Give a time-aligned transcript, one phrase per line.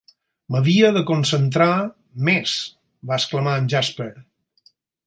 [0.53, 1.69] "M'havia de concentrar
[2.31, 2.57] més",
[3.13, 4.13] va exclamar en Jasper.